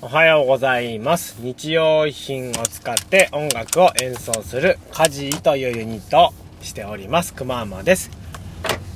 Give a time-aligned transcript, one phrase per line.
[0.00, 1.42] おはようございます。
[1.42, 6.32] 日用品を使って音楽を演奏するカジーというユニットを
[6.62, 7.34] しております。
[7.34, 8.08] くまーまです。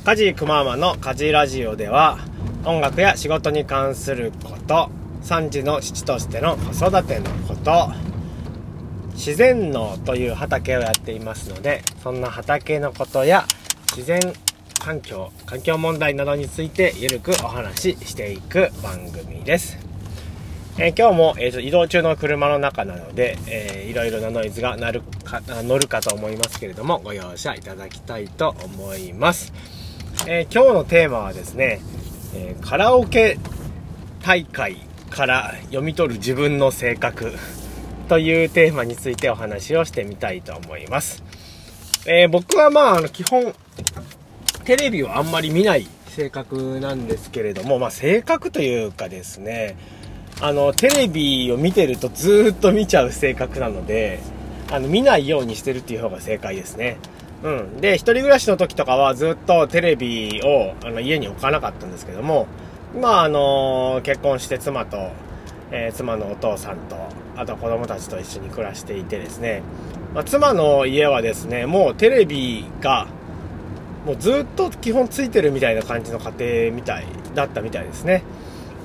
[0.04, 2.21] カジーくまーまのカジーラジオでは
[2.65, 4.91] 音楽や仕事に関すること、
[5.25, 7.91] 3児の父としての子育てのこと、
[9.14, 13.45] 自然農という畑をやっていますので、そんな畑のことや
[13.96, 14.21] 自然
[14.79, 19.82] 環境、環境問題などについてゆるくお話ししていく番組です。
[20.79, 29.52] えー今日も、えーと移動中の車の中なので、えーいろいろなノイズが鳴るか乗るかと思いますけれどもご容赦いただきたいと思います、
[30.27, 31.80] えー今日のテーマはですね、
[32.34, 33.38] えカラオケ
[34.23, 34.78] 大会
[35.11, 37.34] から読み取る自分の性格
[38.09, 41.23] というテーマについてお話をしてみたいと思います、
[42.06, 43.55] え僕はまああの基本
[44.64, 49.77] テレビをあんまり見ない性格なんですけれども、まあ、性格というかですね
[50.42, 54.19] あのテレビを見てるとずっと見ちゃう性格なので
[54.72, 56.98] あの見ないようにしてるっていう方が正解ですね。
[57.44, 57.80] うん。
[57.80, 62.48] で一人暮らしの時とかはずっとテレビをあの家に置かなかったんですけども
[63.00, 65.12] まああの結婚して妻と、
[65.70, 66.97] えー妻のお父さんと
[67.36, 69.62] あと子供たちと一緒に暮らしていてですね、
[70.12, 73.06] まあ、妻の家はですねもうテレビが
[74.05, 78.24] もうずっと基本ついてるみたいな感じの家庭みたいだったみたいですね。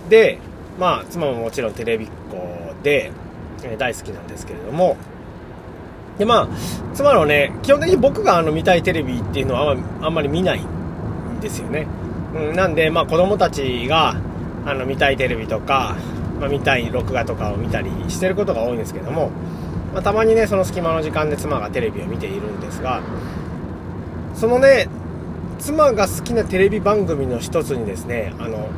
[0.10, 0.38] で
[0.78, 2.38] まあ妻ももちろんテレビっ子
[2.84, 3.12] で、
[3.64, 4.98] えー大好きなんですけれども。
[6.18, 6.48] でまあ
[6.94, 11.88] 妻のね基本的に僕があの見たいテレビっていうのはあんまり見ないんですよね、
[12.34, 14.16] うん、なんでまあ子供たちが
[14.66, 15.96] あの見たいテレビとか、
[16.40, 19.30] まあ、見たい録画とかを見たりしてることが多いんですけども、
[19.94, 23.02] まあ、たまにねその隙間の時間で妻がテレビを見ているんですが
[24.34, 24.90] そのね
[25.60, 28.70] 妻が好きなテレビ番組の一つにですねあの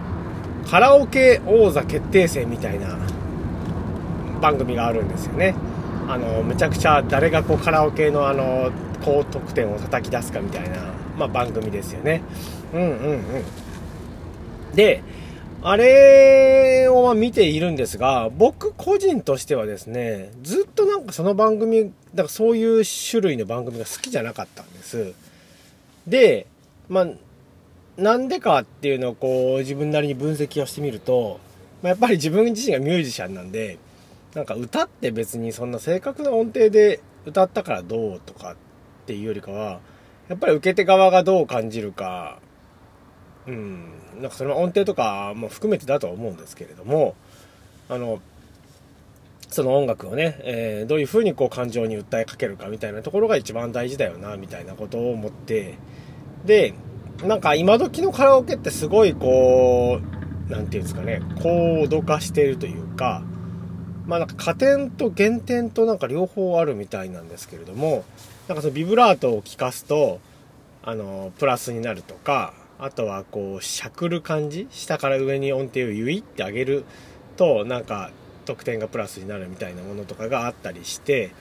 [0.70, 2.98] カラオケ王座決定戦みたいな
[4.40, 5.56] 番組があるんですよね。
[6.08, 8.72] あのめちゃくちゃ誰がこうカラオケのあの
[9.04, 10.78] 高得点を叩き出すかみたいな、
[11.18, 12.22] まあ、番組ですよね。
[12.74, 14.76] うんうんうん。
[14.76, 15.02] で
[15.62, 25.14] あれを見ているんですが僕個人としてはですねずっとなんかその番組だからそういう種類の番組が好きじゃなかったんです。
[26.08, 26.46] で
[26.88, 27.08] まあ
[28.00, 31.40] なんでかっていうのをこう自分なりに分析をしてみると、
[31.82, 33.78] まあ、やっぱり自分自身がミュージシャンなんで
[34.34, 38.56] なんか歌って別にそんな正確な音程で歌ったからどうとかっ
[39.06, 39.80] ていうよりかは
[40.28, 42.40] やっぱり受け手側がどう感じるか
[43.48, 47.16] うんなんかその音程とかも含めてだとは思うんですけれども
[47.90, 48.22] あの
[49.50, 55.76] その音楽をね、えーどういう風にこう感情に訴えかけるかみたいなところが一番大事だよなみたいなことを思って
[56.46, 56.76] で
[57.24, 60.00] なんか今時のカラオケってすごいこ
[60.50, 63.24] うなんていうんですかね高度化しているというか
[64.06, 68.06] まあなんか加点と減点となんか両方あるみたいなんですけれども
[68.48, 70.20] なんかそのビブラートを効かすと
[70.82, 76.86] あのプラスになるとかあとはこうしゃくる感じ下から上に音程をゆいって上げる
[77.36, 78.12] となんか
[78.46, 81.32] 得点がプラスになるみたいなものとかがあったりして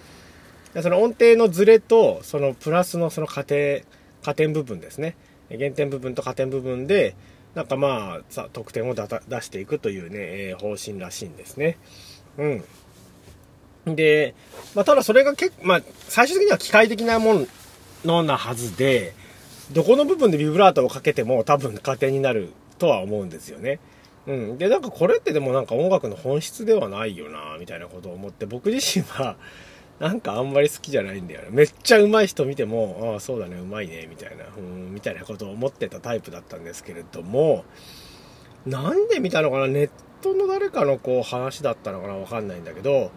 [0.82, 3.84] その音程のズレとそのプラスのその加点
[4.22, 5.14] 加点部分ですね。
[5.50, 7.14] 減点部分と加点部分で
[7.54, 9.08] なんかまあさ得点を出
[9.42, 10.18] していくというね、
[10.50, 11.78] え方針らしいんですね。
[12.36, 12.64] うん。
[13.96, 14.34] で、
[14.74, 17.46] まあ、ただそれが結構、まあ、最終的には機械的なも
[18.04, 19.14] のなはずで
[19.72, 23.80] どこの部分でビブラートをかけても多分加点になるとは思うんですよね。
[24.26, 29.36] うん、でなんかこれってでもなんか音楽の本質ではないよなみたいなことを思って僕自身は
[30.00, 31.48] なんかあんまり好きじゃないんだよね。
[31.50, 37.64] めっちゃ上手い人見てもああそうだねうまいねみたいなうんみたいなことを思ってたタイプだったんですけれども
[38.64, 39.90] なんで見たのかなネッ
[40.22, 43.10] トの誰かのこう話だったのかなわかんないんだけど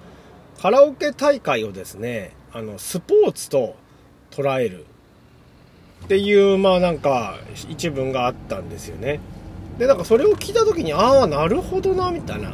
[0.59, 3.75] カラオケ大会をですねあのスポーツと
[4.31, 4.86] 捉える
[6.06, 7.38] っていうまあなんか
[7.69, 9.19] 一文があったんですよね。
[9.78, 12.53] でなんかそれを聞いた時にああなるほどなみたいな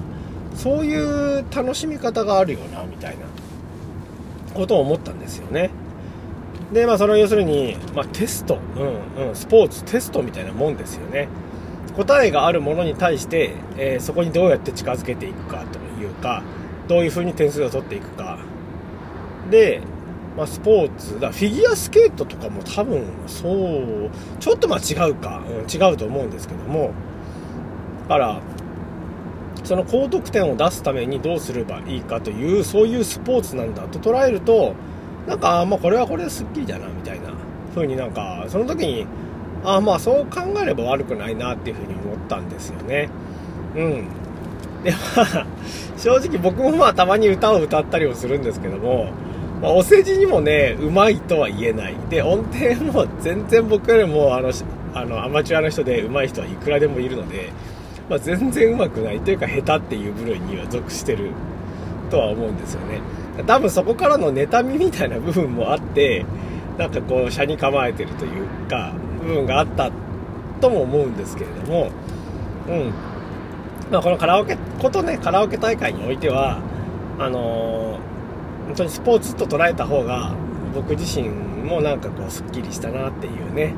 [0.55, 3.25] そういう楽しみ方があるよなみたいな。
[4.53, 5.69] ことを思ったんですよね。
[6.71, 11.27] でまあそれは要するに、まあ、テスト、うんうん、スポーツテストみたいなもんですよね。
[11.95, 16.43] 答えがあるものに対して、えーそこにどうやって近づけていくかというか
[16.87, 18.39] どういうふうに点数を取っていくか。
[19.49, 19.81] で、
[20.35, 24.09] まあ、スポーツだフィギュアスケートとかも多分そう
[24.39, 26.91] ちょっとまあ違うか、うん、違うと思うんですけども
[28.03, 28.41] だから
[29.67, 34.73] その高得点を出すためにどうすればいいかというそういうスポーツなんだと捉えると
[35.27, 37.33] なんかまあこれはこれですっきりだなみたいな
[37.75, 39.05] 風になんかその時に
[39.65, 43.09] あまあそう考えれば悪くないなっていう風に思ったんですよね。
[43.75, 44.07] うん。
[44.85, 45.45] でまあ
[45.97, 49.09] 正直僕もまあたまに歌を歌ったりもするんですけども、
[49.61, 51.95] まあ、お世辞にもねうまいとは言えない。
[52.09, 54.51] で音程も全然僕よりもあの
[54.93, 57.51] あのアマチュアの人で上手い人はいくらでもいるので、
[58.09, 61.31] まあ、全然上手くないというか下手っていう部類には属してる
[62.09, 63.01] とは思うんですよね。
[63.45, 66.25] 多分そこからの妬みみたいな部分もあって
[66.77, 69.91] なんかこう車に構えてるというか部分があった
[70.59, 71.91] とも思うんですけれども
[72.67, 72.93] うん。
[73.91, 76.61] まあこのカラオケことねカラオケ大会においては
[77.19, 80.33] あのー、本当にスポーツと捉えた方が
[80.73, 83.73] 僕自身もなんかこうすっきりしたなっていうね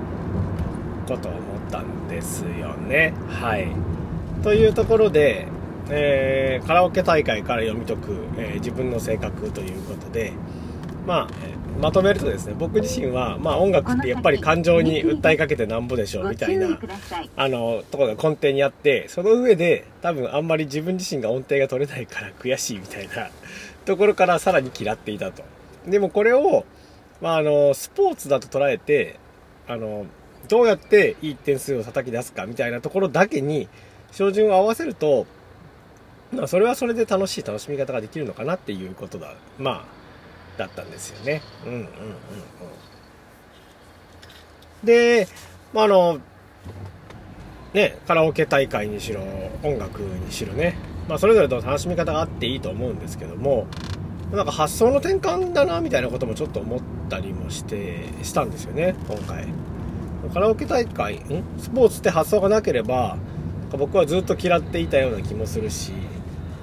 [1.08, 1.42] ことを思っ
[1.72, 3.14] たんですよね。
[3.28, 3.68] はい。
[4.44, 5.48] というところで
[5.92, 10.34] えー、カラオケ大会から読み解く、えー、自分の性格ということで、
[11.08, 11.28] まあ、
[11.80, 16.80] まとめるとですね僕自身は、まあ、音楽ってやっぱり感情に 訴えかけてなんぼでしょうみたいな
[17.36, 23.30] あのところが根底にあってその上で多分あんまり自分自身が音程が取れないから悔しいみたいな
[23.86, 25.44] ところからさらに嫌っていたと。
[25.88, 26.66] でもこれを、
[27.22, 29.16] まあ、あのスポーツだと捉えて
[29.68, 30.06] あの
[30.50, 33.70] どうやっていい点数を叩き出すかみたいなところだけに
[34.12, 35.26] 照準を合わせると
[36.32, 39.86] まあ、それはそれで楽しい楽しみ方ができるのかなっていうことだ、まあ、
[40.60, 41.42] だったんですよね。
[41.66, 41.88] うんうんうんうん。
[44.84, 45.28] で、
[45.74, 46.20] まあ、あの、
[47.74, 49.22] ね、カラオケ大会にしろ、
[49.64, 50.76] 音楽にしろね、
[51.08, 53.66] まあ、それぞれの楽しみ方があっていいと思うんですけども、
[54.32, 56.80] なんか発想の転換だな、みたいなこともちょっと思っ
[57.10, 59.48] たりもして、したんですよね、今回。
[60.32, 61.44] カラオケ大会、ん？
[61.58, 63.18] スポーツって発想がなければ、
[63.78, 65.92] 僕はずっと嫌っていたような気もするし、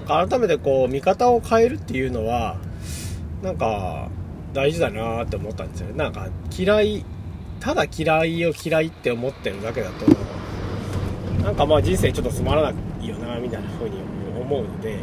[0.06, 2.56] 改めてこう見方を変えるっていうのは
[3.42, 4.08] なんか
[4.52, 5.94] 大事だなって思ったんですよね。
[5.94, 7.04] なんか嫌い
[7.60, 10.06] ただ嫌いを嫌いって思ってるだけだと
[11.42, 12.72] なんかまあ人生ちょっとつまらな
[13.02, 13.96] いよなみたいな風に
[14.40, 14.98] 思うので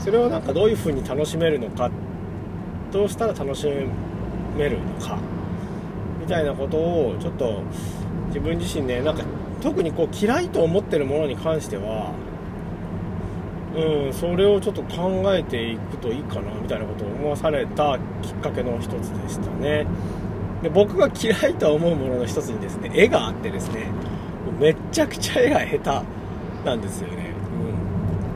[0.00, 1.90] それをなんかどういう風に楽しめるのか
[2.92, 3.66] どうしたら楽し
[4.56, 5.18] めるのか
[6.20, 7.62] みたいなことをちょっと
[8.28, 9.24] 自分自身ねなんか
[9.64, 12.12] 特にこう嫌いと思ってるものに関しては
[13.74, 19.86] うん、それをちょっと考えていくといいかなみたいなことを思わされたきっかけの一つでしたね。
[20.62, 23.86] で僕が嫌いと思うものの一つにですね絵があってですね
[24.60, 26.02] めっちゃくちゃ絵が下
[26.62, 27.32] 手なんですよね、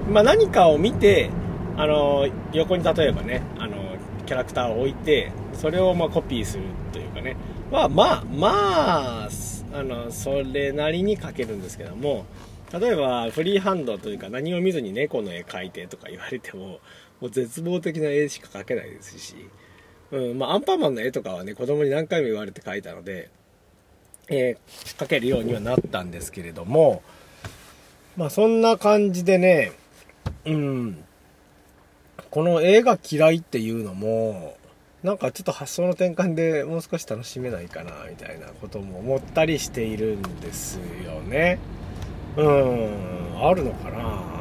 [0.06, 0.12] うん。
[0.12, 1.30] まあ、何かを見て
[1.76, 3.76] あの横に例えばねあの
[4.26, 7.36] キャラクターを置いてそれをまコピーするというかね。
[7.70, 9.30] まあまあまあ
[9.72, 12.24] あのそれなりに描けるんですけども
[12.72, 16.80] 例えばフリーハンドというか何も見ずに猫の絵描いてとか言われても
[17.20, 19.34] もう絶望的な絵しか描けないですし、
[20.12, 23.30] うんまあ、アンパンマンの絵とかはね子供に何回も言われて描いたので、
[24.28, 27.02] えー、描けるようにはなったんですけれども
[28.16, 29.72] まあそんな感じでね
[30.44, 31.04] うん
[32.30, 34.57] この絵が嫌いっていうのも
[35.02, 41.58] なんかちょっと発想の転換でもう少し楽しめないかなみたいなことも思ったりしているんですよね。
[42.36, 42.88] うん
[43.40, 44.38] あるのかな。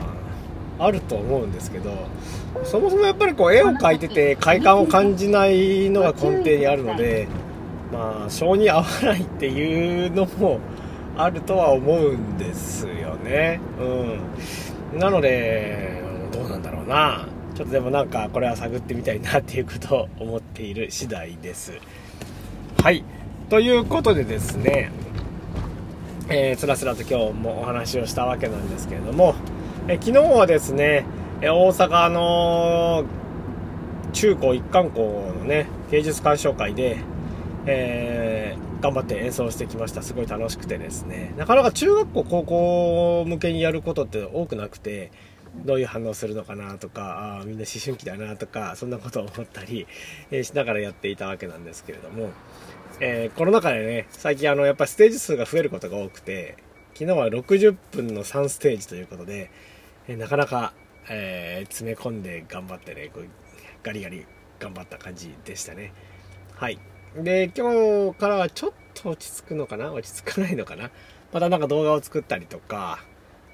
[0.79, 1.91] あると思うんですけど
[2.63, 7.27] そもそもやっぱりこう絵を描いてて快感を感じないのが根底にあるので
[7.91, 10.59] まあ性に合わないっていうのも
[11.17, 13.59] あるとは思うんですよね。
[14.93, 14.99] うん。
[14.99, 16.01] なので
[16.31, 17.27] どうなんだろうな。
[17.57, 21.73] ちょっとでもなんかこれは探ってみたいなっていうことを思っている次第です。
[22.83, 23.03] はい。
[23.49, 24.91] ということでですね
[26.29, 29.33] えー、つらつらと今日もお話をしたわけなんですけれども、
[29.87, 31.05] えー、昨日はですね、
[31.41, 33.05] え、大阪の
[34.13, 36.97] 中高一貫校のね、芸術鑑賞会で、
[37.65, 40.03] えー、頑張って演奏してきました。
[40.03, 45.11] すごい楽しくてですね、なかなか中学校、高校向けにやることって多くなくて、
[45.65, 49.87] どういう反応するのかなとか、あみんな思春期だなとか、そんなことを思ったり、
[50.31, 52.29] え、しながらやっていたわけなんですけれども、
[52.99, 56.57] えー、コロナ禍でね、最近あの、やっぱステージ数が増えることが多くて、
[56.93, 59.51] 昨日は60分の3ステージということで、
[60.07, 60.73] えー、なかなか、
[61.09, 63.25] え、詰め込んで頑張ってね、こう
[63.83, 64.25] ガリガリ
[64.59, 65.93] 頑張った感じでしたね。
[66.55, 66.79] はい。
[67.15, 69.93] で、今日からはちょっと落ち着くのかな？
[69.93, 70.91] 落ち着かないのかな？
[71.31, 72.99] またなんか動画を作ったりとか、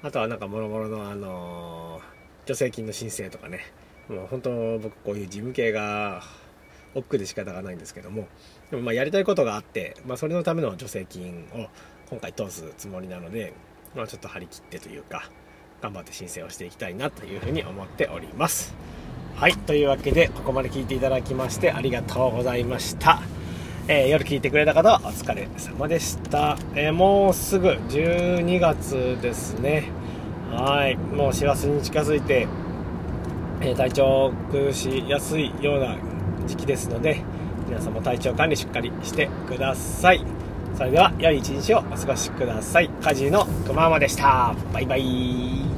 [0.04, 1.98] あとはなんかもろもろのあの
[2.42, 3.60] 助成金の申請とかね、
[4.06, 6.22] もう本当僕こういう事務系が
[6.94, 8.28] 億劫で仕方がないんですけども、
[8.70, 11.68] でもまあやりたいことがあって、まあ、それのための助成金を
[12.10, 13.54] 今回通すつもりなので、
[13.96, 15.30] まあ、ちょっと張り切ってというか
[15.80, 18.74] 頑張って申請をしていきたいなというふうに思っております。
[19.36, 23.22] はいというわけでここまで聞いていただきましてありがとうございました。
[23.86, 29.90] えー、夜聞いてくれた方はお疲れ様でした、えー、もうすぐ12月ですね。
[30.50, 30.96] はい。
[30.96, 32.48] もう師走に近づいて、
[33.60, 35.98] えー、体調を崩しやすいような
[36.46, 37.20] 時期ですので
[37.68, 40.24] 皆さんも体調管理しっかりしてください。
[40.76, 42.88] それでは良い一日をお過ごしください。
[42.88, 44.54] 家事のくままでした。
[44.72, 45.73] バイバイ。